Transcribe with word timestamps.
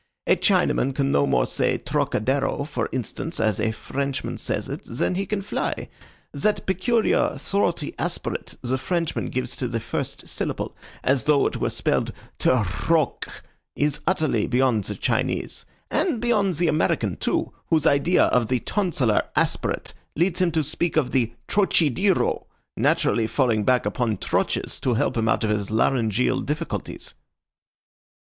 A 0.25 0.35
Chinaman 0.35 0.95
can 0.95 1.11
no 1.11 1.27
more 1.27 1.45
say 1.45 1.77
Trocadero, 1.77 2.63
for 2.63 2.89
instance, 2.91 3.39
as 3.39 3.57
the 3.57 3.71
Frenchman 3.71 4.39
says 4.39 4.67
it, 4.67 4.81
than 4.85 5.13
he 5.13 5.27
can 5.27 5.43
fly. 5.43 5.89
That 6.33 6.65
peculiar 6.65 7.37
throaty 7.37 7.93
aspirate 7.99 8.57
the 8.63 8.79
Frenchman 8.79 9.27
gives 9.27 9.55
to 9.57 9.67
the 9.67 9.79
first 9.79 10.27
syllable, 10.27 10.75
as 11.03 11.25
though 11.25 11.45
it 11.45 11.57
were 11.57 11.69
spelled 11.69 12.13
trhoque, 12.39 13.43
is 13.75 13.99
utterly 14.07 14.47
beyond 14.47 14.85
the 14.85 14.95
Chinese 14.95 15.67
and 15.91 16.19
beyond 16.19 16.55
the 16.55 16.67
American, 16.67 17.15
too, 17.15 17.53
whose 17.67 17.85
idea 17.85 18.23
of 18.23 18.47
the 18.47 18.61
tonsillar 18.61 19.21
aspirate 19.35 19.93
leads 20.15 20.41
him 20.41 20.51
to 20.53 20.63
speak 20.63 20.97
of 20.97 21.11
the 21.11 21.31
trochedeero, 21.47 22.47
naturally 22.75 23.27
falling 23.27 23.63
back 23.63 23.85
upon 23.85 24.17
troches 24.17 24.79
to 24.79 24.95
help 24.95 25.15
him 25.15 25.29
out 25.29 25.43
of 25.43 25.51
his 25.51 25.69
laryngeal 25.69 26.41
difficulties." 26.41 27.13